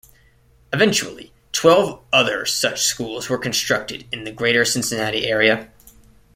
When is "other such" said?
2.11-2.81